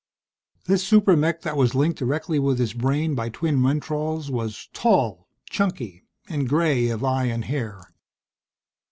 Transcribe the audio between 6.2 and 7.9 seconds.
and gray of eye and hair.